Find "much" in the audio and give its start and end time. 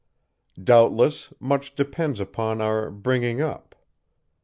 1.39-1.75